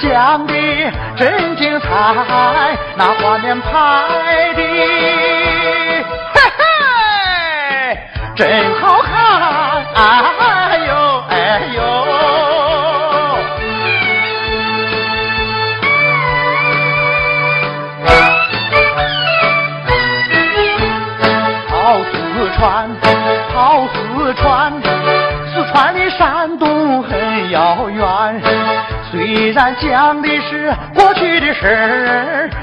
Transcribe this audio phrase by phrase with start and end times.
[0.00, 0.59] 小故事讲的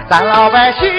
[0.10, 0.90] 咱老百姓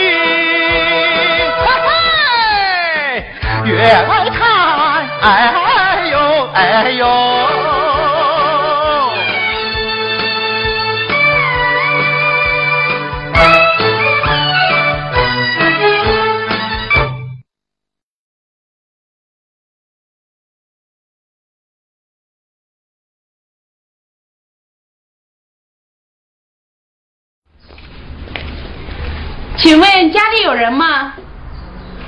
[30.19, 31.13] 家里有人吗？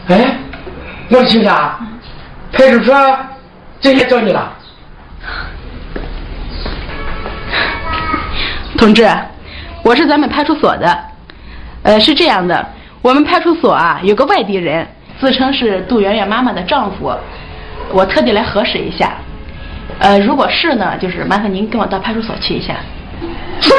[0.08, 0.36] 哎，
[1.10, 1.78] 我的亲家，
[2.52, 3.18] 派出所
[3.78, 4.52] 今天找你了。
[8.76, 9.08] 同志，
[9.84, 10.98] 我是咱们派出所的。
[11.84, 12.66] 呃，是这样的，
[13.00, 14.84] 我们派出所啊有个外地人，
[15.20, 17.14] 自称是杜媛媛妈妈的丈夫，
[17.92, 19.12] 我特地来核实一下。
[20.00, 22.74] 呃，如果是呢，就是麻烦您跟我到派出所去一下。
[23.60, 23.70] 什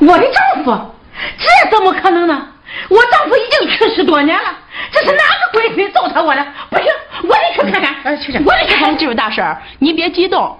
[0.00, 0.10] 么？
[0.10, 0.94] 我的丈夫？
[1.36, 2.48] 这怎么可能呢？
[2.88, 4.44] 我丈夫已经去世多年了，
[4.90, 6.46] 这是哪个鬼神糟蹋我了？
[6.70, 6.86] 不行，
[7.22, 7.94] 我得去看看。
[8.04, 8.96] 哎，去我得去看。
[8.96, 10.58] 这位大婶儿，您别激动。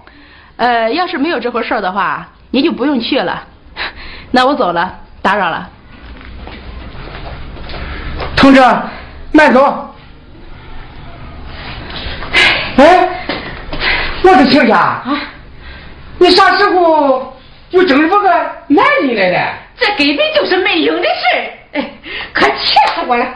[0.56, 3.42] 呃，要是没有这回事儿的话，您就不用去了。
[4.30, 5.68] 那我走了，打扰了。
[8.36, 8.62] 同志，
[9.32, 9.94] 慢走。
[12.76, 13.08] 哎，
[14.22, 15.22] 我的亲家啊，
[16.18, 17.36] 你啥时候
[17.70, 18.28] 又整这么个
[18.68, 19.54] 男人来了？
[19.76, 21.90] 这根本就是没影的事儿，哎，
[22.32, 23.26] 可气死我了！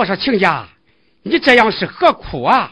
[0.00, 0.64] 我说亲家，
[1.22, 2.70] 你这样是何苦啊？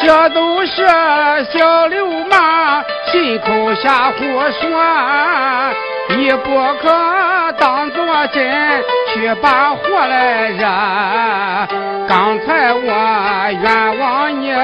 [0.00, 0.86] 这都是
[1.52, 4.24] 小流氓信口瞎胡
[4.58, 4.82] 说，
[6.16, 10.64] 你不可当作真去把火来惹。
[12.08, 14.54] 刚才我冤枉你，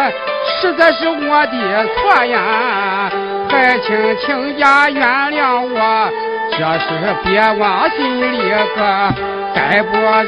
[0.59, 3.13] 实在是我的错呀，
[3.53, 6.11] 还请亲家原谅我，
[6.53, 6.89] 这事
[7.23, 8.81] 别往心里搁。
[9.55, 10.27] 再不然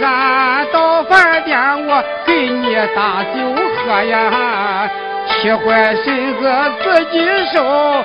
[0.71, 3.41] 到饭店我给你打酒
[3.79, 4.87] 喝呀，
[5.27, 6.43] 气坏身子
[6.83, 8.05] 自己受，我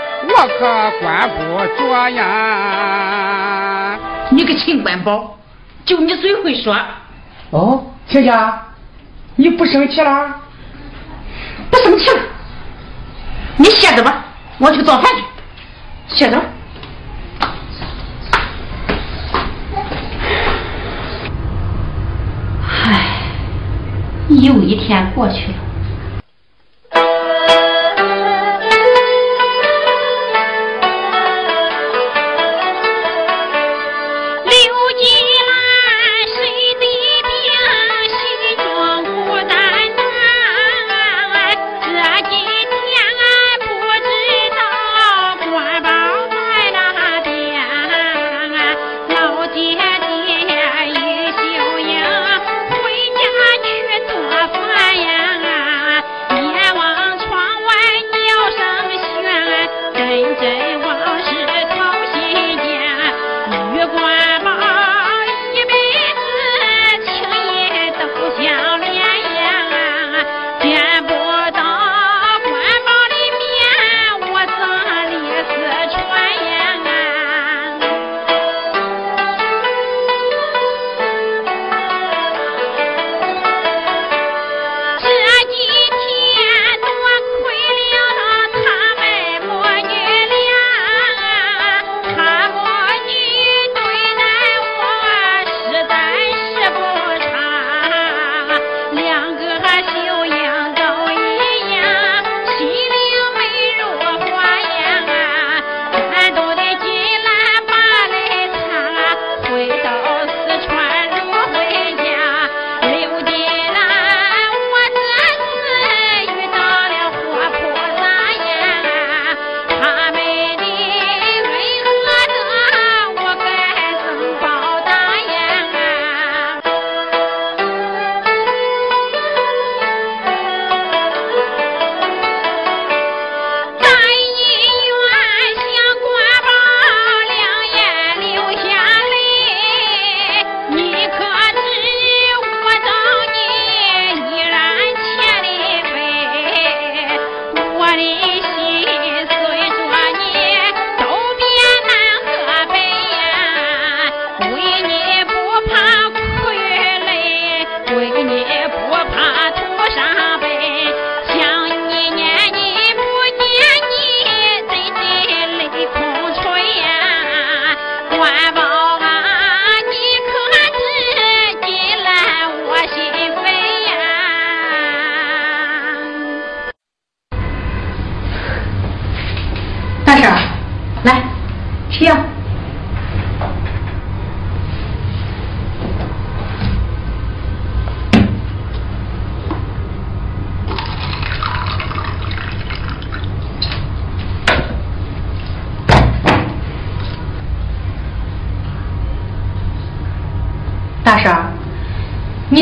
[0.57, 1.37] 可管不
[1.77, 3.99] 着呀。
[4.29, 5.37] 你个秦官宝，
[5.83, 6.73] 就你嘴会说。
[7.49, 8.57] 哦，亲家，
[9.35, 10.33] 你不生气了？
[11.69, 12.21] 不生气了，
[13.57, 14.23] 你歇着吧，
[14.59, 15.23] 我去做饭去。
[16.15, 16.45] 歇着吧。
[22.67, 23.21] 唉，
[24.29, 25.68] 又一天过去了。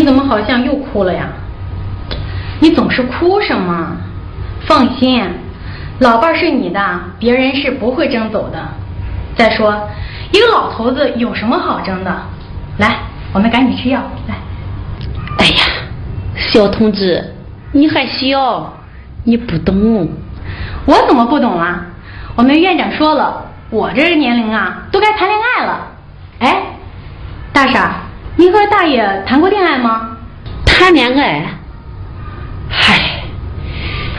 [0.07, 1.27] 怎么好像又哭了呀？
[2.61, 3.91] 你总是哭什么？
[4.61, 5.21] 放心，
[5.99, 6.79] 老伴儿是你的，
[7.19, 8.57] 别人是不会争走的。
[9.35, 9.89] 再说，
[10.31, 12.21] 一个老头子有什么好争的？
[12.77, 12.99] 来，
[13.33, 13.99] 我们赶紧吃药。
[14.29, 14.35] 来，
[15.39, 15.65] 哎呀，
[16.37, 17.35] 小同志，
[17.73, 18.77] 你还小，
[19.25, 20.07] 你不懂。
[20.85, 21.81] 我怎么不懂了？
[22.37, 25.87] 我们院长说了，我这个年龄啊，都该谈恋爱了。
[26.39, 26.63] 哎，
[27.51, 27.97] 大傻，
[28.39, 30.15] 你和大爷谈过恋爱吗？
[30.63, 31.43] 谈恋爱？
[32.69, 33.23] 嗨，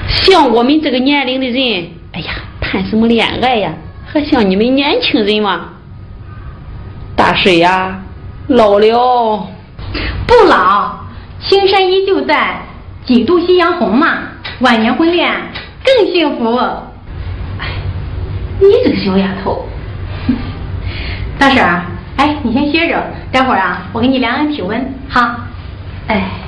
[0.09, 3.73] 像我们这个年龄的人，哎呀，谈什么恋爱呀？
[4.07, 5.69] 还像你们年轻人吗？
[7.15, 8.01] 大水呀，
[8.49, 9.47] 老了。
[10.27, 10.99] 不老，
[11.41, 12.61] 青山依旧在，
[13.07, 14.19] 几度夕阳红嘛。
[14.61, 15.33] 晚年婚恋
[15.85, 16.57] 更幸福。
[16.57, 17.69] 哎，
[18.59, 19.65] 你这个小丫头。
[21.39, 21.85] 大婶儿，
[22.17, 25.41] 哎，你先歇着，待会儿啊，我给你量量体温，哈。
[26.09, 26.48] 哎。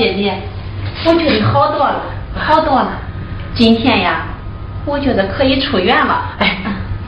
[0.00, 0.34] 姐姐，
[1.04, 2.00] 我觉得好多了，
[2.34, 2.92] 好多了。
[3.54, 4.22] 今天呀，
[4.86, 6.22] 我觉得可以出院了。
[6.38, 6.56] 哎，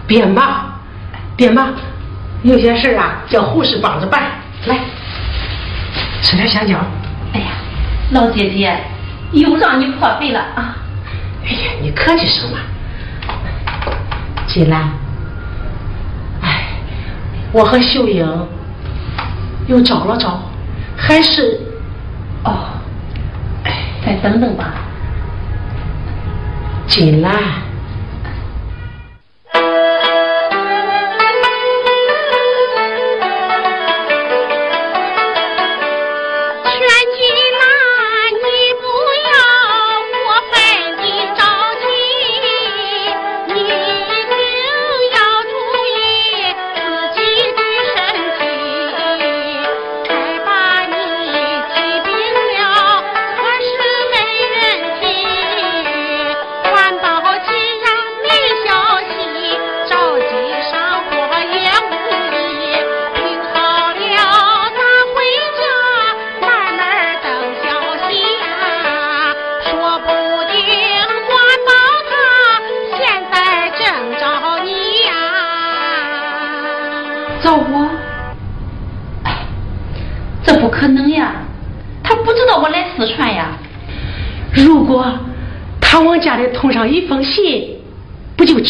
[0.06, 0.70] 别忙，
[1.34, 1.72] 别忙，
[2.42, 4.24] 有些事啊，叫护士帮着办。
[4.66, 4.76] 来，
[6.20, 6.76] 吃点香蕉。
[7.32, 7.46] 哎呀，
[8.10, 8.78] 老姐姐，
[9.32, 10.76] 又让你破费了啊！
[11.46, 12.58] 哎呀，你客气什么？
[14.46, 14.90] 金兰，
[16.42, 16.64] 哎，
[17.52, 18.46] 我和秀英。
[19.68, 20.42] 又找了找，
[20.96, 21.60] 还是，
[24.22, 24.74] 等等吧，
[26.86, 27.61] 金兰。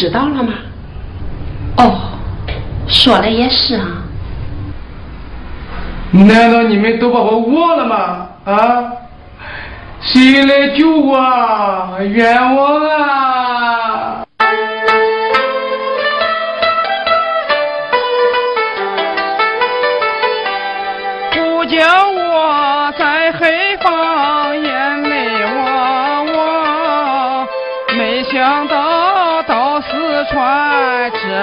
[0.03, 0.51] 知道了吗？
[1.77, 1.95] 哦，
[2.89, 3.87] 说的也是啊。
[6.11, 8.27] 难道你们都把我忘了吗？
[8.43, 8.83] 啊！
[10.01, 11.17] 谁来救我？
[12.01, 13.32] 冤枉啊！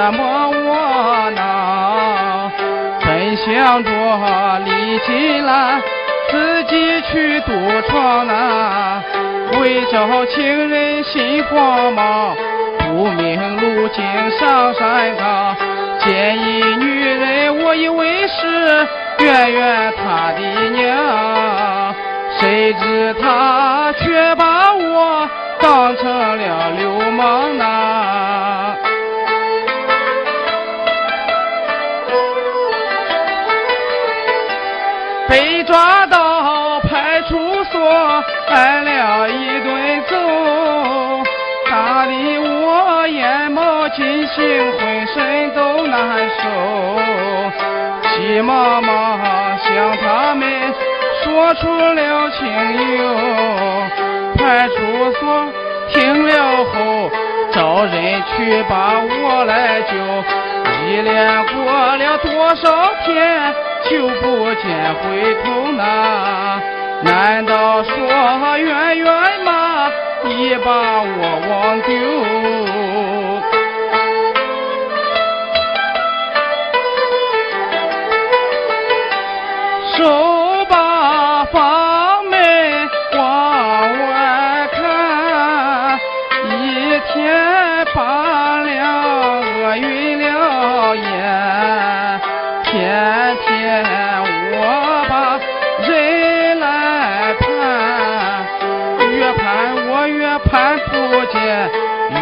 [0.00, 2.50] 折磨我呢。
[3.04, 5.78] 本想着历尽了
[6.30, 7.52] 自己去独
[7.86, 9.02] 闯呐，
[9.60, 12.34] 为找情人心慌忙，
[12.78, 14.02] 不明路径
[14.38, 15.54] 上山岗。
[15.98, 18.88] 见一女人，我以为是
[19.18, 20.40] 圆圆她的
[20.70, 21.94] 娘，
[22.40, 25.28] 谁知她却把我
[25.60, 28.76] 当成了流氓呐。
[35.70, 37.80] 抓到派出所，
[38.48, 41.22] 挨了一顿揍，
[41.70, 46.42] 打的我眼冒金星，浑身都难受。
[48.16, 49.20] 急忙忙
[49.60, 50.74] 向他们
[51.22, 52.42] 说出了情
[52.98, 53.14] 由，
[54.38, 55.46] 派出所
[55.92, 57.08] 听了后，
[57.52, 59.94] 找人去把我来救。
[60.88, 61.62] 一连过
[61.96, 63.54] 了多少天，
[63.90, 65.82] 就不见回头呢？
[67.02, 67.96] 难道说
[68.56, 69.04] 圆圆
[69.44, 69.90] 吗？
[70.22, 70.70] 你把
[71.02, 71.90] 我忘丢？
[79.98, 80.29] 手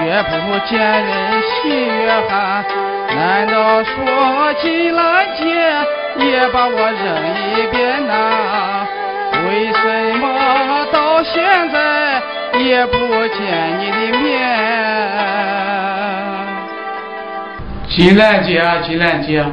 [0.09, 0.33] 也不
[0.67, 2.65] 见人心越寒。
[3.15, 3.91] 难道说
[4.55, 5.45] 金兰姐
[6.25, 7.05] 也把我扔
[7.53, 8.87] 一边呐？
[9.47, 10.25] 为什么
[10.91, 12.23] 到现在
[12.59, 14.27] 也不见你的面？
[17.91, 19.45] 金兰姐，金兰姐，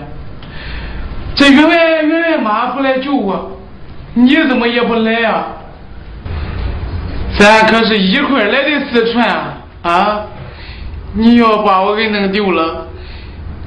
[1.36, 3.60] 这圆圆圆圆妈不来救我，
[4.14, 5.48] 你怎么也不来啊？
[7.38, 9.58] 咱可是一块来的四川啊！
[9.84, 10.22] 啊，
[11.18, 12.88] 你要把我给弄丢了，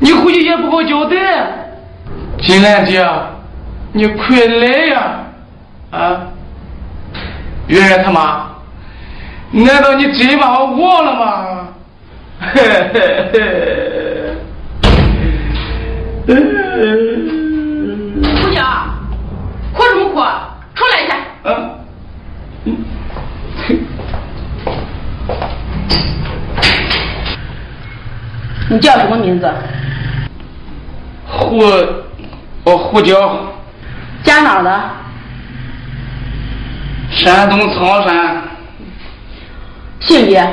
[0.01, 1.17] 你回去也不好交代。
[2.43, 3.03] 金兰姐，
[3.93, 5.25] 你快来呀！
[5.91, 6.21] 啊，
[7.69, 8.51] 圆圆他妈，
[9.51, 11.69] 难道你真把我忘了吗？
[12.53, 12.61] 嘿
[12.93, 13.01] 嘿
[13.33, 13.39] 嘿。
[16.27, 16.35] 胡
[18.55, 18.63] 江，
[19.73, 20.21] 哭什么哭？
[20.75, 21.17] 出来一下。
[21.45, 21.49] 啊，
[28.71, 29.51] 你叫什么名字？
[31.27, 31.59] 胡，
[32.65, 33.15] 哦，胡椒，
[34.23, 34.91] 家哪儿的？
[37.11, 38.43] 山东苍山，
[40.01, 40.47] 性别？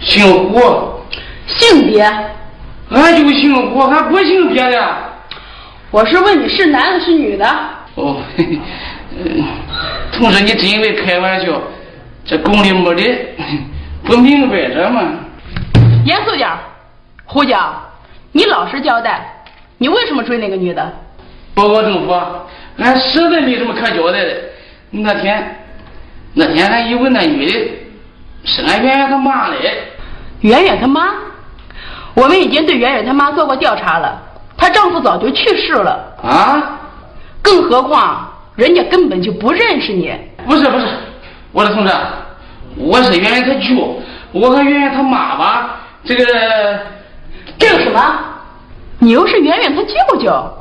[0.00, 1.02] 姓胡，
[1.46, 2.02] 性别？
[2.90, 4.96] 俺就姓胡，俺不姓别的。
[5.90, 7.46] 我是问你是男的是女的？
[7.96, 8.58] 哦，嘿嘿，
[9.24, 9.44] 嗯，
[10.12, 11.60] 同志，你真会开玩笑？
[12.24, 13.02] 这宫里没的，
[14.04, 15.02] 不明白着吗？
[16.04, 16.58] 严肃点儿，
[17.30, 17.74] 胡江，
[18.32, 19.44] 你老实交代，
[19.76, 20.92] 你为什么追那个女的？
[21.54, 22.18] 报告政府，
[22.78, 24.34] 俺实在没什么可交代的。
[24.90, 25.60] 那天，
[26.32, 27.52] 那天俺以为那女的
[28.44, 29.78] 是俺圆圆她妈嘞。
[30.40, 31.10] 圆圆她妈？
[32.14, 34.18] 我们已经对圆圆她妈做过调查了，
[34.56, 36.16] 她丈夫早就去世了。
[36.22, 36.80] 啊？
[37.42, 40.14] 更何况人家根本就不认识你。
[40.46, 40.86] 不是不是，
[41.52, 41.92] 我的同志，
[42.76, 44.00] 我是圆圆她舅，
[44.32, 46.24] 我和圆圆她妈吧，这个
[47.58, 48.18] 这有什么？
[49.00, 50.54] 你又是圆圆他舅舅？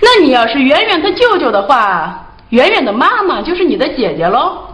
[0.00, 4.66] 那你要是圆圆他舅舅的话，圆圆的妈妈就是你的姐姐喽。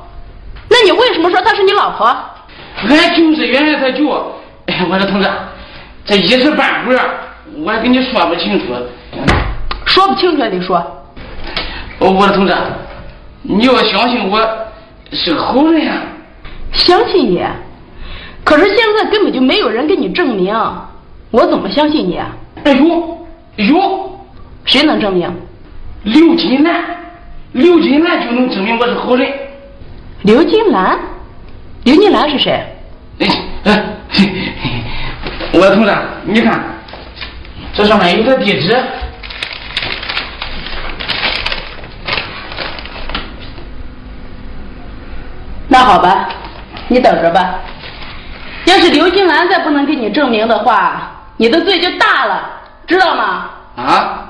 [0.69, 2.07] 那你为什么说她是你老婆？
[2.89, 4.33] 俺就是圆圆他舅。
[4.67, 5.29] 哎，我说同志，
[6.05, 7.21] 这一时半会儿
[7.59, 8.75] 我还跟你说不清楚。
[9.87, 10.77] 说不清楚也得说。
[11.99, 12.55] 哦，我说同志，
[13.43, 14.39] 你要相信我
[15.13, 16.03] 是个好人啊。
[16.73, 17.43] 相信你，
[18.47, 20.55] 可是现在根本就没有人给你证明，
[21.33, 22.29] 我怎么相信你啊？
[22.63, 23.27] 哎呦
[23.57, 24.21] 有，
[24.65, 25.29] 谁能证明？
[26.05, 26.85] 刘金兰，
[27.51, 29.29] 刘金兰就能证明我是好人。
[30.23, 30.97] 刘金兰？
[31.83, 32.65] 刘金兰是谁？
[33.19, 33.27] 哎
[33.65, 33.85] 哎，
[35.53, 35.93] 我同志，
[36.25, 36.65] 你看，
[37.75, 38.81] 这上面有个地址。
[45.67, 46.29] 那好吧，
[46.87, 47.59] 你等着吧。
[48.67, 52.51] 要是刘金兰再不能给你证明的话你的罪就大了
[52.87, 53.51] 知道吗？
[53.77, 54.29] 啊？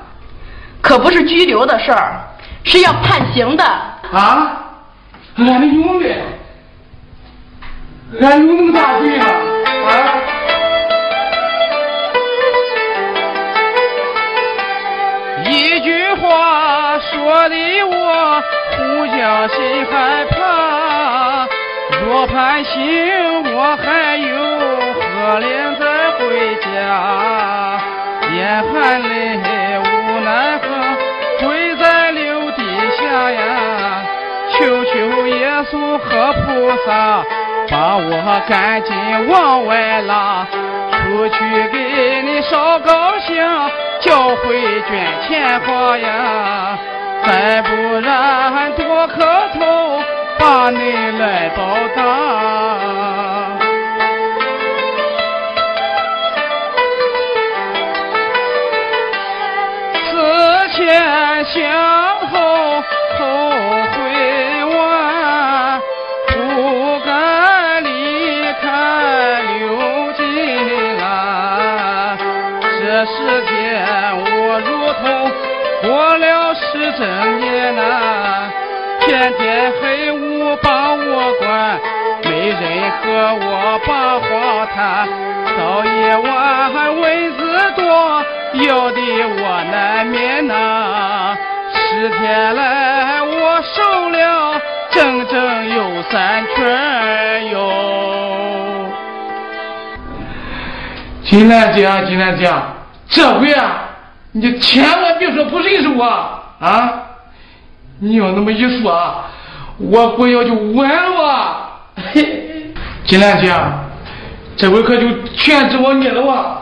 [0.81, 2.19] 可不是拘留的事儿
[2.63, 3.63] 是要判刑的。
[3.63, 4.63] 啊？
[5.37, 6.09] 俺们用的
[8.21, 9.25] 俺有那么大罪吗
[9.87, 9.91] 啊？
[15.45, 18.43] 一句话说的我
[18.77, 20.86] 不小心害怕。
[22.19, 24.27] 我盼星，我还有
[24.99, 25.85] 何脸再
[26.17, 27.79] 回家？
[28.33, 29.37] 眼含泪，
[29.77, 29.85] 无
[30.21, 30.65] 奈何，
[31.45, 32.63] 跪在柳底
[32.97, 34.01] 下呀，
[34.49, 37.23] 求求耶稣和菩萨，
[37.69, 38.95] 把我赶紧
[39.29, 40.47] 往外拉，
[40.89, 41.37] 出去
[41.71, 43.69] 给你烧高香，
[44.01, 46.79] 教会捐钱花呀，
[47.23, 50.01] 再不然多磕头，
[50.39, 50.77] 把你
[51.19, 51.63] 来报
[51.95, 52.01] 答。
[60.11, 60.13] 思
[60.75, 60.85] 前
[61.45, 61.55] 想
[62.29, 62.35] 后，
[63.17, 63.21] 后
[63.93, 63.95] 悔
[64.75, 65.81] 晚，
[66.27, 67.09] 不该
[67.81, 67.87] 离
[68.61, 68.65] 开
[69.41, 69.57] 刘
[70.13, 70.21] 金
[70.97, 72.17] 兰。
[72.61, 73.15] 这十
[73.47, 73.51] 天
[74.19, 74.25] 我
[74.59, 74.69] 如
[75.01, 75.05] 同
[75.81, 76.99] 过了十整
[77.39, 78.51] 年呐，
[79.01, 80.06] 天天黑，
[82.59, 83.05] 人和
[83.45, 85.07] 我把话谈，
[85.57, 87.39] 到夜晚蚊子
[87.75, 88.23] 多。
[88.65, 91.37] 咬的我难免呐，
[91.71, 98.89] 十天来我瘦了整整有三圈哟。
[101.23, 102.51] 金兰姐啊，金兰姐，
[103.09, 103.83] 这回啊，
[104.31, 106.03] 你千万别说不认识我
[106.59, 107.03] 啊！
[107.99, 109.23] 你要那么一说，
[109.77, 111.63] 我鬼要就完了。
[112.13, 112.46] 嘿
[113.07, 113.53] 金兰姐，
[114.57, 116.57] 这回可就全指望你了哇！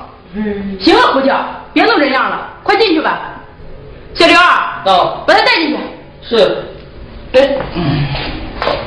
[0.79, 1.36] 行了，胡椒，
[1.73, 3.31] 别弄这样了，快进去吧。
[4.13, 4.36] 小刘，
[4.86, 5.77] 到把他带进去。
[6.21, 6.63] 是。
[7.34, 7.58] 哎，
[8.62, 8.77] 回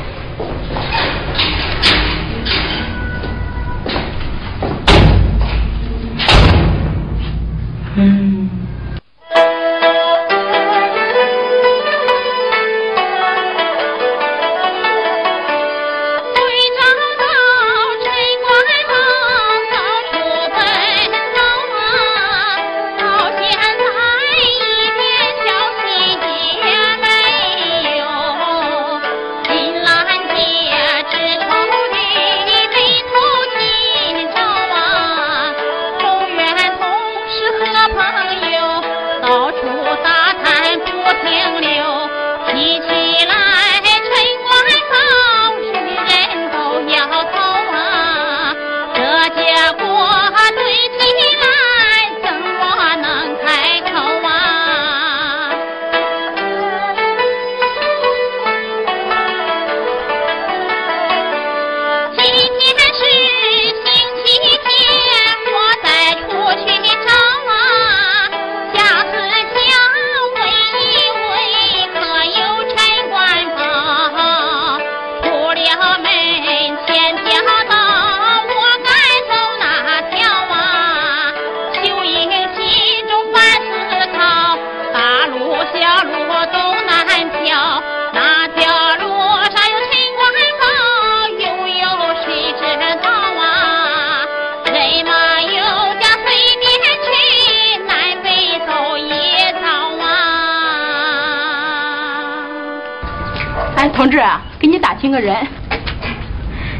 [105.08, 105.34] 听个人。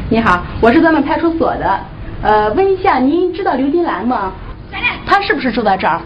[0.07, 1.79] 你好，我是咱们派出所的，
[2.21, 4.31] 呃，问一下，您知道刘金兰吗？
[5.03, 5.99] 她是不是住在这儿？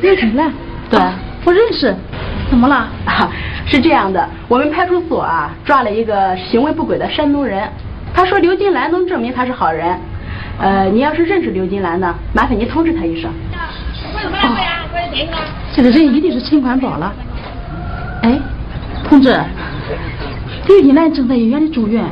[0.00, 0.52] 刘金兰，
[0.88, 1.12] 对啊
[1.44, 1.92] 我认识。
[2.48, 2.88] 怎么了？
[3.04, 3.28] 啊，
[3.66, 7.68] 是这样的，我们派出所啊抓了一个行为不轨的山东人，
[8.14, 9.98] 他说刘金兰能证明他是好人。
[10.60, 13.28] 呃，你要是认识刘金兰呢，麻烦您通知他一声。
[15.74, 17.12] 这个人一定是陈管宝了。
[18.22, 18.38] 哎，
[19.08, 19.36] 同志，
[20.66, 22.04] 刘金兰正在医院里住院，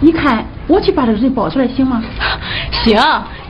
[0.00, 2.02] 你看我去把这个人抱出来行吗？
[2.70, 2.98] 行，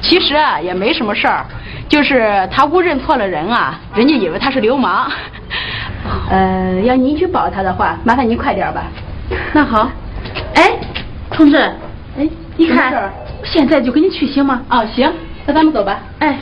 [0.01, 1.47] 其实啊也没什么事儿，
[1.89, 5.11] 就是他误认错了人啊，人家以为他是流氓。
[6.31, 8.85] 呃，要您去保他的话，麻烦您快点吧。
[9.53, 9.91] 那好。
[10.55, 10.73] 哎，
[11.31, 11.57] 同志，
[12.19, 13.13] 哎，你看
[13.45, 14.63] 现在就跟你去行吗？
[14.69, 15.13] 哦，行，
[15.47, 15.99] 那咱们走吧。
[16.19, 16.39] 哎，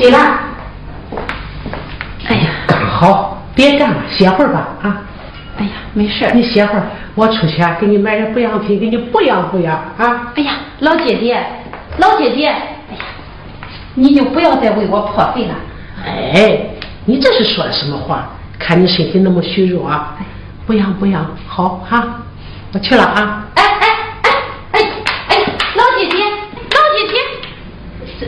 [0.00, 0.18] 进来。
[2.26, 2.50] 哎呀，
[2.90, 5.02] 好，别干了，歇会儿吧啊。
[5.58, 6.26] 哎呀，没事。
[6.32, 6.84] 你歇会儿，
[7.14, 10.32] 我出去啊，给你买点补养品，给你补养补养啊。
[10.34, 11.44] 哎呀，老姐姐，
[11.98, 13.02] 老姐姐，哎呀，
[13.94, 15.54] 你就不要再为我破费了。
[16.06, 16.58] 哎，
[17.04, 18.26] 你这是说的什么话？
[18.58, 20.16] 看你身体那么虚弱啊，
[20.66, 22.22] 补养补养，好哈，
[22.72, 23.46] 我去了啊。
[23.54, 23.88] 哎哎
[24.22, 24.30] 哎
[24.72, 24.80] 哎
[25.28, 25.36] 哎，
[25.74, 27.14] 老姐姐，老姐姐，
[28.18, 28.26] 这，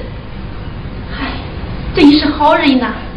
[1.15, 1.27] 嗨，
[1.95, 3.12] 真是好人呐。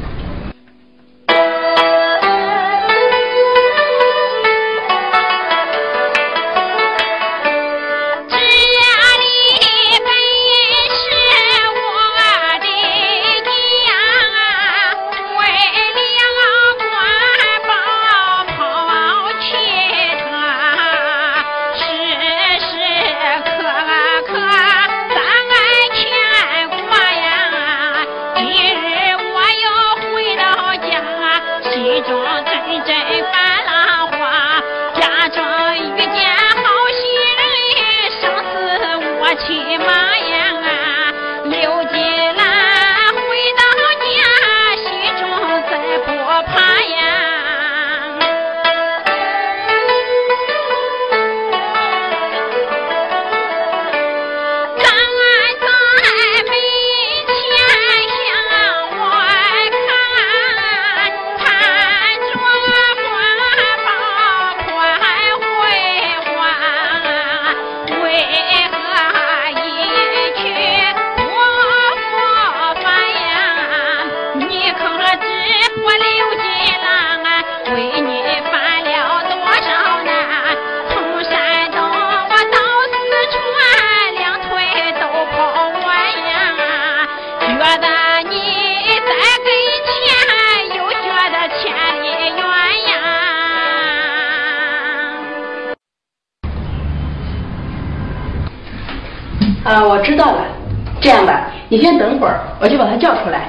[102.65, 103.41] 我就把他叫出来。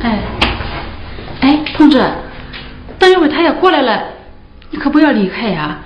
[0.00, 0.18] 哎，
[1.40, 2.00] 哎，同志，
[3.00, 4.00] 等一会儿他要过来了，
[4.70, 5.76] 你可不要离开呀，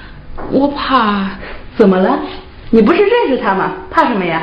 [0.51, 1.31] 我怕，
[1.79, 2.19] 怎么了？
[2.69, 3.73] 你不是认识他吗？
[3.91, 4.43] 怕什么呀？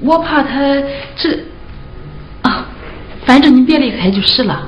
[0.00, 0.58] 我怕他
[1.14, 1.30] 这，
[2.42, 2.66] 啊，
[3.24, 4.60] 反正你别离开就是了。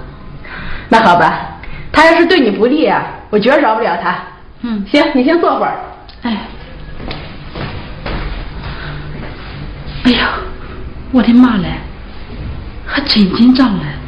[0.88, 1.58] 那好吧，
[1.90, 4.16] 他要是对你不利啊，我绝饶不了他。
[4.62, 5.76] 嗯，行，你先坐会儿。
[6.22, 6.38] 哎，
[10.04, 10.34] 哎呀，
[11.10, 11.68] 我的妈嘞，
[12.90, 13.99] 还真紧张嘞。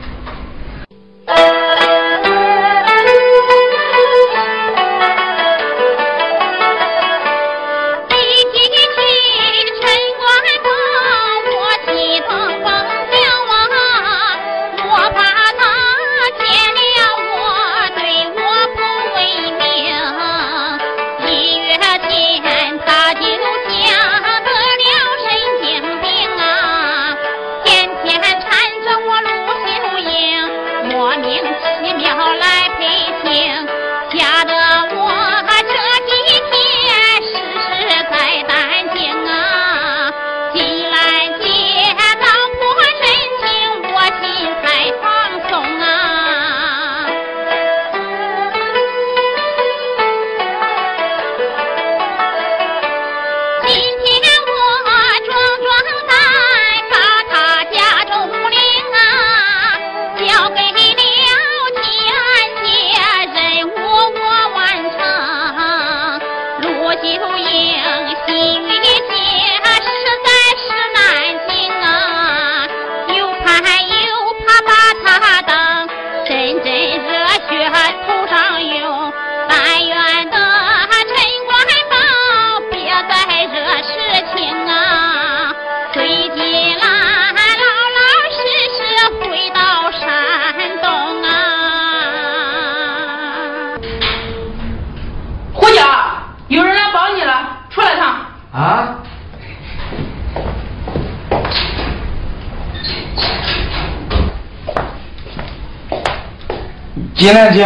[107.23, 107.65] 金兰姐，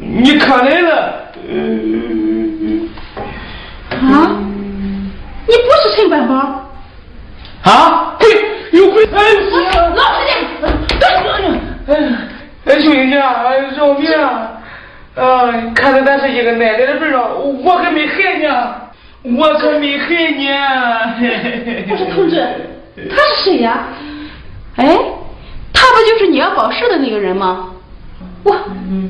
[0.00, 0.90] 你可来了！
[3.90, 4.38] 啊？
[5.44, 6.36] 你不是陈官保？
[7.68, 8.14] 啊？
[8.20, 8.28] 鬼，
[8.70, 9.04] 有鬼！
[9.06, 9.18] 哎
[9.74, 10.24] 呀，老实
[11.00, 11.04] 点！
[11.88, 11.90] 哎，
[12.66, 14.08] 哎，秋英姐，哎，饶命！
[15.16, 17.20] 哎，看在咱是一个奶奶的份上，
[17.64, 20.46] 我可没害你，我可没害你。
[21.90, 22.40] 我说同志，
[23.10, 23.88] 他是谁呀？
[24.76, 24.96] 哎，
[25.72, 27.70] 他不就是你要保释的那个人吗？
[28.46, 28.52] 我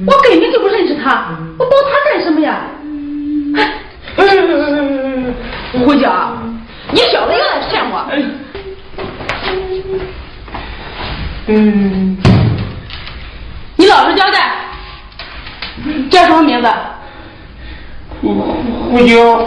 [0.07, 2.63] 我根本就不认识他我抱他干什么呀？
[5.73, 6.33] 胡椒
[6.91, 8.07] 你小子又来骗我。
[11.49, 12.17] 嗯。
[13.77, 14.57] 你老实交代
[16.11, 16.69] 叫什么名字？
[18.23, 18.33] 胡
[18.91, 19.47] 胡椒。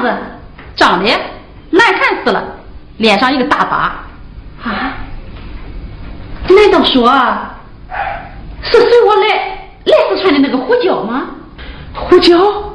[0.00, 0.14] 子
[0.74, 1.08] 长得
[1.70, 2.42] 难看死了，
[2.98, 4.04] 脸上一个大疤
[4.62, 4.94] 啊。
[6.48, 7.10] 难道说
[8.62, 9.28] 是随我来
[9.84, 11.24] 来四川的那个胡椒吗？
[11.94, 12.65] 胡椒。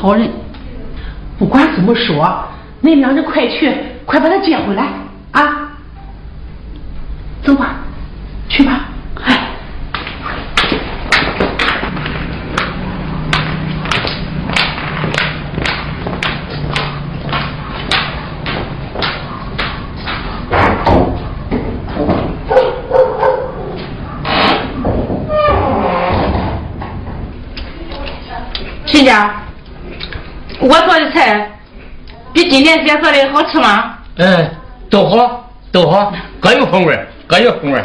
[0.00, 0.30] 好人
[32.58, 33.94] 今天姐做的好吃吗？
[34.16, 34.50] 嗯
[34.90, 37.80] 都好都好各有风味各有风味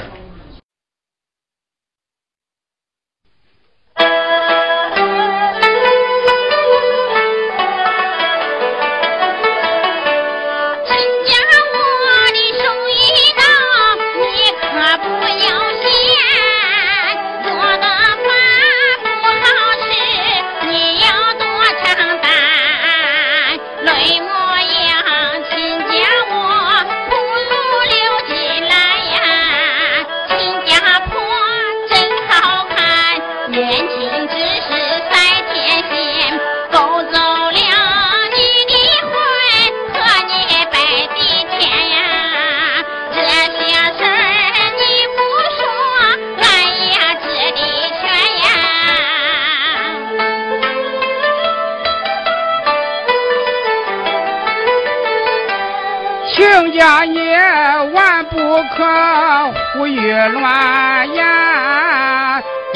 [59.74, 61.26] 胡语乱言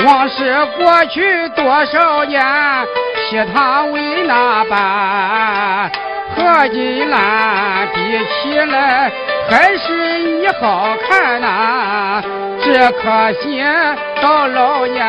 [0.05, 2.41] 往事过去多少年
[3.29, 5.91] 是他为哪般
[6.35, 9.11] 和金兰比起来
[9.49, 12.21] 还是你好看呐
[12.61, 13.63] 只可惜
[14.21, 15.05] 到老年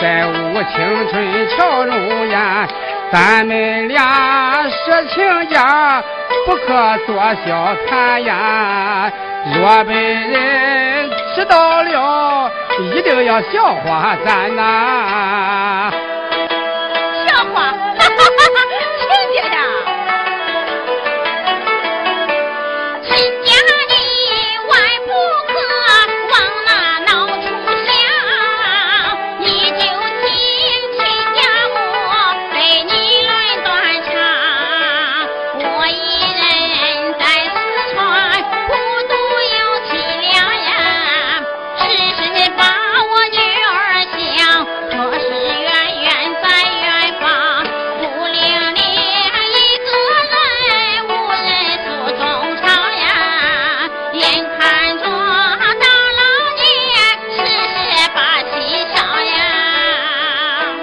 [0.00, 2.68] 再无青春俏容颜
[3.12, 6.02] 咱们俩是亲家
[6.46, 9.10] 不可多小看呀
[9.46, 12.50] 若被人知道了，
[12.92, 15.90] 一定要笑话咱呐。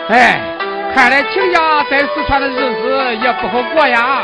[0.10, 0.40] 哎，
[0.96, 4.24] 看来亲家在四川的日子也不好过呀。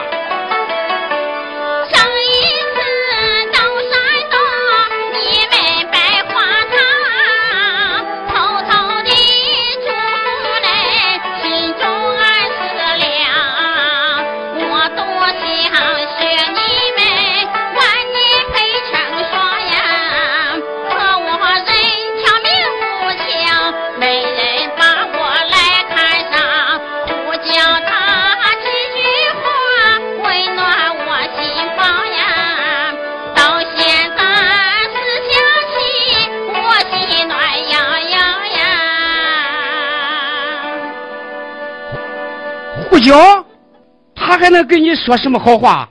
[45.04, 45.90] 说什么好话？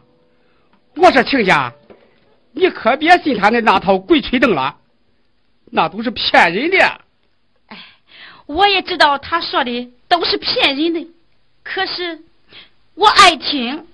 [0.97, 1.71] 我说亲家，
[2.53, 4.77] 你可别信他的那套鬼吹灯了，
[5.67, 6.79] 那都是骗人的。
[7.67, 7.79] 哎
[8.47, 11.07] 我也知道他说的都是骗人的，
[11.63, 12.21] 可是
[12.95, 13.87] 我爱听。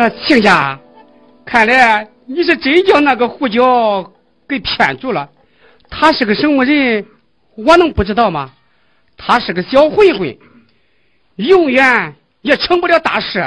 [0.00, 0.78] 啊，亲家，
[1.44, 4.10] 看来你是真将那个胡椒
[4.48, 5.28] 给骗住了。
[5.90, 7.04] 他是个什么人，
[7.54, 8.50] 我能不知道吗？
[9.18, 10.38] 他是个小混混，
[11.36, 13.44] 永远也成不了大事。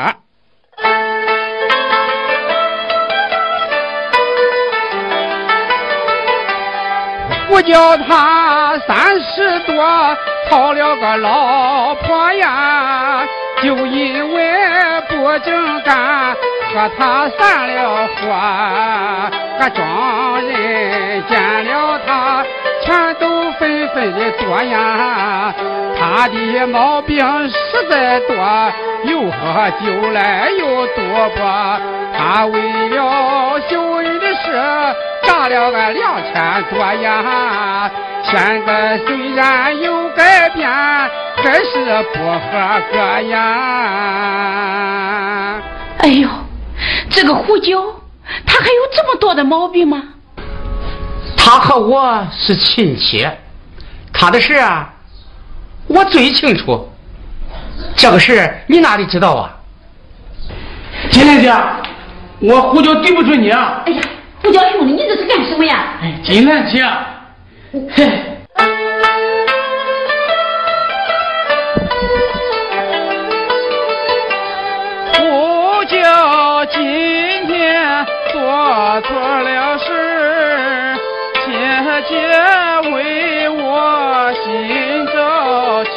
[7.48, 10.16] 胡椒他三十多
[10.52, 13.28] 讨了个老婆呀，
[13.64, 14.44] 就因为
[15.08, 16.36] 不正干
[16.74, 18.30] 和他散了伙，
[19.58, 22.44] 俺庄人见了他，
[22.84, 25.54] 全都纷纷的躲呀。
[25.98, 27.56] 他的毛病实
[27.90, 28.36] 在多，
[29.06, 31.02] 又喝酒来又赌
[31.38, 31.80] 博，
[32.18, 34.62] 他为了秀恩的事。
[35.26, 37.90] 诈了俺两千多呀！
[38.24, 40.70] 现在虽然有改变，
[41.44, 41.62] 还是
[42.14, 42.40] 不合
[42.90, 42.98] 格
[43.30, 43.40] 呀！
[45.98, 46.30] 哎呦，
[47.10, 47.84] 这个胡椒，
[48.46, 50.02] 他还有这么多的毛病吗？
[51.36, 53.28] 他和我是亲戚，
[54.14, 54.90] 他的事啊，
[55.88, 56.90] 我最清楚。
[57.98, 59.54] 这个事你哪里知道啊？
[61.12, 61.54] 金莲姐，
[62.40, 63.84] 我胡椒对不住你啊！
[63.86, 64.02] 哎呀，
[64.42, 65.98] 胡椒兄弟，你这是干什么呀？
[66.02, 66.82] 哎，金莲姐，
[67.92, 68.30] 嘿。
[78.74, 79.86] 做错了事，
[81.46, 81.52] 姐
[82.10, 82.16] 姐
[82.90, 85.14] 为我心着
[85.84, 85.92] 急，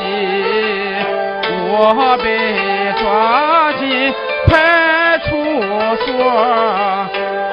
[1.71, 2.29] 我被
[3.01, 4.13] 抓进
[4.47, 5.25] 派出
[6.05, 6.07] 所，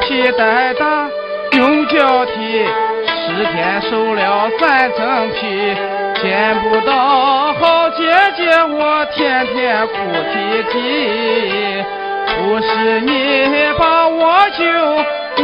[0.01, 1.07] 皮带打，
[1.53, 2.65] 用脚踢，
[3.07, 5.74] 十天瘦了三层皮。
[6.21, 9.93] 见不到好姐姐，我天天哭
[10.34, 10.34] 啼
[10.74, 12.02] 啼。
[12.38, 13.11] 不是你
[13.77, 14.63] 把我救，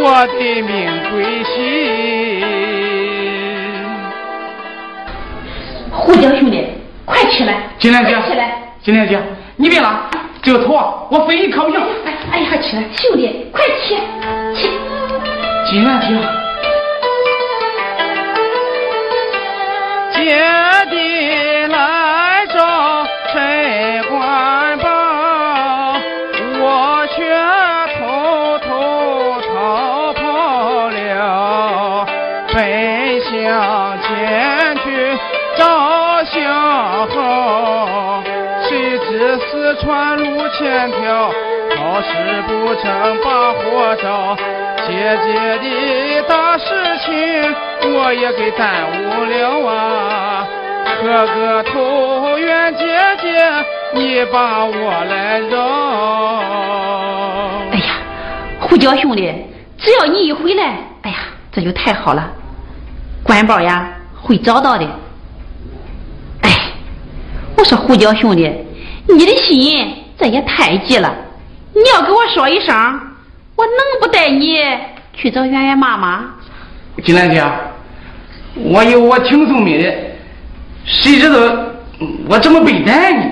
[0.02, 0.70] 我的命
[1.12, 2.44] 归西。
[5.92, 6.66] 胡椒兄弟，
[7.06, 7.54] 快起来！
[7.78, 9.20] 金莲姐快起来！，金莲姐，
[9.56, 10.10] 你别拉，
[10.42, 11.82] 这个头啊，我非你可不上。
[12.06, 12.84] 哎哎呀，起来！
[12.94, 13.96] 兄弟，快起
[14.56, 14.70] 起！
[15.70, 16.08] 金莲姐，
[20.16, 20.20] 姐
[20.90, 20.96] 弟
[33.50, 35.18] 向前去
[35.58, 38.22] 找相好，
[38.62, 41.32] 谁知四川路千条，
[41.76, 42.08] 好事
[42.48, 44.38] 不成把火烧。
[44.86, 46.66] 姐姐的大事
[47.04, 47.10] 情
[47.92, 50.48] 我也给耽误了啊！
[51.02, 52.86] 磕个头，愿姐
[53.20, 53.26] 姐
[53.96, 55.58] 你把我来饶。
[57.72, 57.98] 哎呀，
[58.60, 59.34] 胡椒兄弟，
[59.80, 61.18] 只要你一回来，哎呀，
[61.52, 62.30] 这就太好了。
[63.30, 64.84] 官宝呀，会找到的。
[66.42, 66.52] 哎，
[67.56, 68.52] 我说胡椒兄弟，
[69.08, 71.16] 你的心这也太急了。
[71.76, 72.76] 你要给我说一声，
[73.56, 74.58] 我能不带你
[75.14, 76.26] 去找圆圆妈妈？
[77.04, 77.46] 金兰姐，
[78.56, 79.94] 我有我挺聪明的，
[80.86, 81.38] 谁知道
[82.28, 83.26] 我这么笨蛋呢？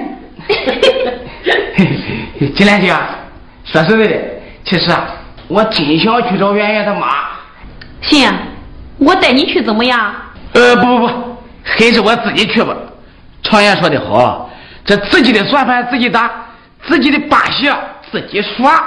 [2.56, 2.95] 金兰姐，
[3.66, 4.16] 说实在的，
[4.64, 5.08] 其实啊，
[5.48, 7.08] 我真想去找圆圆她妈。
[8.02, 8.32] 行呀，
[8.98, 10.14] 我带你去怎么样？
[10.54, 12.76] 呃，不不不，还是我自己去吧。
[13.43, 14.50] 常言说的好，
[14.84, 16.30] 这自己的算盘自己打，
[16.88, 17.70] 自己的把戏
[18.12, 18.84] 自己耍。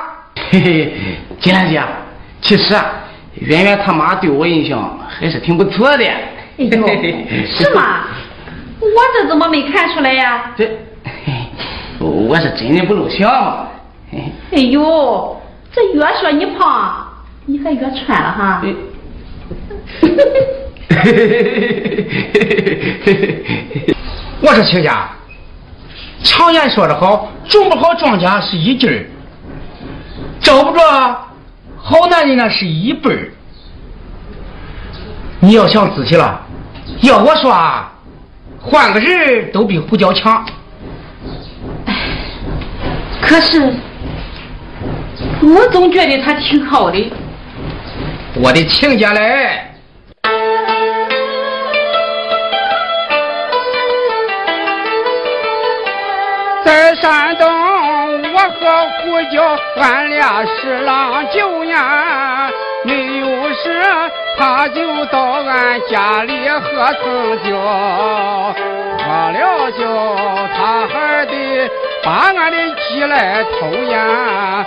[0.50, 0.92] 嘿嘿，
[1.40, 1.82] 金兰姐，
[2.40, 2.86] 其实啊，
[3.34, 6.04] 圆圆他妈对我印象还是挺不错的。
[6.04, 6.86] 哎呦，
[7.46, 8.00] 是吗？
[8.80, 10.52] 我这怎么没看出来呀？
[10.56, 10.68] 这，
[11.98, 13.66] 我是真的不露相嘛。
[14.52, 15.40] 哎呦，
[15.72, 17.06] 这越说你胖，
[17.46, 18.62] 你还越穿了哈。
[24.40, 25.08] 我说亲家，
[26.22, 29.06] 常言说得好，种不好庄稼是一斤儿，
[30.40, 30.82] 找不着
[31.76, 33.32] 好男人那是一辈儿。
[35.40, 36.40] 你要想仔细了，
[37.02, 37.92] 要我说啊，
[38.60, 40.44] 换个人都比胡椒强。
[43.22, 43.72] 可是，
[45.42, 47.12] 我总觉得他挺好的。
[48.34, 49.69] 我的亲家嘞，
[56.70, 57.48] 在山东，
[58.32, 62.48] 我和胡椒俺俩是郎酒呀，
[62.84, 63.82] 没有事
[64.38, 67.56] 他就到俺家里喝蹭酒，
[68.98, 69.82] 喝了酒
[70.56, 71.68] 他还得
[72.04, 74.64] 把俺的鸡来偷呀。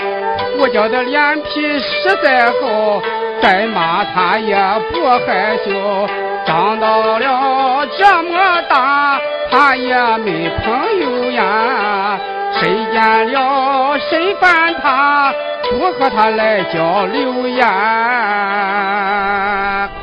[0.57, 3.01] 胡椒的脸皮实在厚，
[3.41, 4.53] 再骂他也
[4.91, 6.05] 不害羞。
[6.45, 9.17] 长到了这么大，
[9.53, 12.19] 他也没朋友呀。
[12.59, 15.31] 谁见了谁烦他，
[15.69, 17.67] 不和他来交流呀。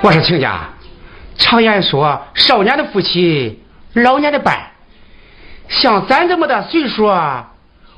[0.03, 0.61] 我说亲家，
[1.37, 3.61] 常言说少年的夫妻，
[3.95, 4.57] 老年的伴。
[5.69, 7.07] 像咱这么大岁数，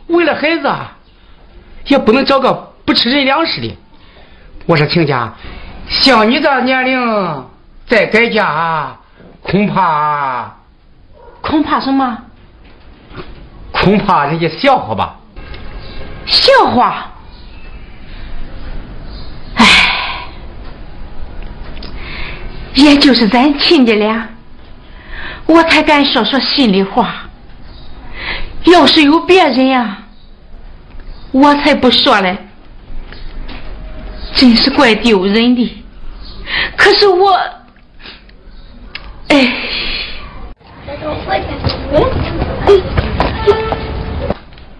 [0.07, 0.73] 为了孩子，
[1.87, 2.51] 也不能找个
[2.87, 3.77] 不吃人粮食的。
[4.65, 5.31] 我说亲家，
[5.87, 7.47] 像你这年龄
[7.87, 8.97] 再改嫁，
[9.43, 10.55] 恐怕
[11.43, 12.19] 恐怕什么？
[13.73, 15.17] 恐怕人家笑话吧。
[16.25, 17.13] 笑话。
[19.57, 19.65] 唉，
[22.75, 24.29] 也就是咱亲家俩，
[25.47, 27.29] 我才敢说说心里话。
[28.65, 29.99] 要是有别人呀，
[31.33, 32.39] 我才不说嘞。
[34.35, 35.83] 真是怪丢人的。
[36.77, 37.33] 可是我，
[39.29, 39.53] 哎，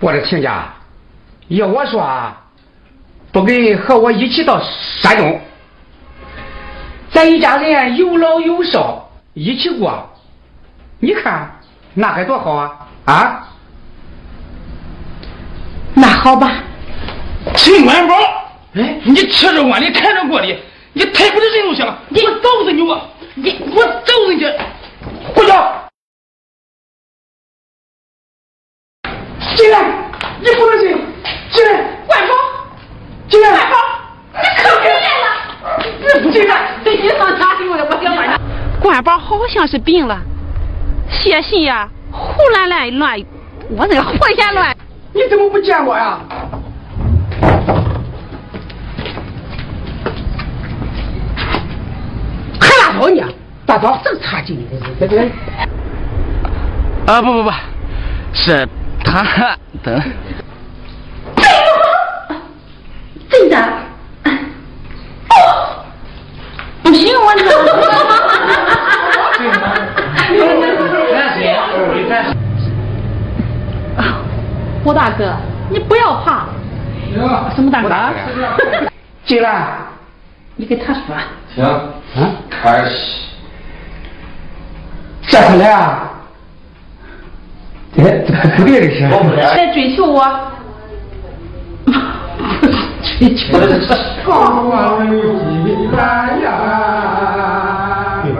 [0.01, 0.73] 我的亲家，
[1.49, 2.41] 要我说啊，
[3.31, 4.61] 不给和我一起到
[5.01, 5.41] 山东，
[7.13, 10.11] 咱一家人有老有少一起过，
[10.99, 11.51] 你看
[11.95, 12.89] 那该多好啊！
[13.05, 13.49] 啊，
[15.95, 16.53] 那好吧。
[17.55, 18.15] 秦官宝，
[18.75, 20.59] 哎，你吃着碗里看着锅里，
[20.93, 21.99] 你太不是人东西了！
[22.11, 23.01] 我揍死你我！
[23.35, 24.45] 你我揍死你！
[25.35, 25.91] 胡椒，
[29.57, 29.83] 进来，
[30.41, 30.89] 你不能进，
[31.51, 31.73] 进来，
[32.09, 32.35] 外宝，
[33.29, 33.77] 进来，外宝，
[34.35, 35.27] 你可别来了，
[36.01, 38.39] 你不进来，这银行卡给我的，我想买。
[38.81, 40.19] 管宝好像是病了，
[41.11, 43.21] 写信呀，胡乱乱乱，
[43.71, 44.77] 我这个胡言乱。
[45.13, 46.19] 你怎么不见我呀？
[52.59, 53.23] 还拉倒你，
[53.67, 55.31] 大嫂正差劲呢。
[57.07, 57.51] 啊不不不，
[58.33, 58.67] 是
[59.21, 60.03] 他等。
[63.29, 63.57] 真的？
[65.29, 65.85] 哦，
[66.83, 67.43] 不行，我这。
[74.83, 75.37] 郭大哥，
[75.71, 76.47] 你不要怕。
[77.55, 77.89] 什么大哥？
[79.27, 79.67] 进来。
[80.57, 81.01] 你给他说。
[81.55, 81.65] 行。
[82.17, 82.35] 嗯。
[82.51, 83.29] 开始。
[85.29, 86.12] 这回来啊？
[87.99, 88.03] 哎，
[88.57, 89.01] 不对这是。
[89.37, 90.25] 来追求我。
[93.19, 93.59] 追求。
[94.25, 95.17] 光芒一
[95.95, 95.99] 来
[96.43, 98.23] 呀！
[98.25, 98.37] 你们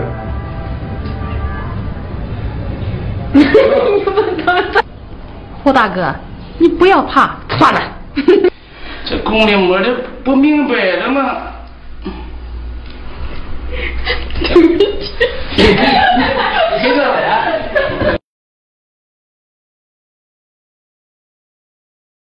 [4.45, 4.81] 刚才。
[5.63, 6.15] 胡大哥，
[6.59, 7.81] 你不要怕，算了。
[9.05, 9.95] 这公的我这
[10.25, 11.37] 不明白了吗？
[14.41, 15.13] 对不起。